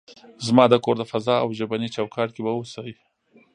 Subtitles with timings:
[0.45, 2.91] زما د کور د فضا او ژبني چوکاټ کې به اوسئ.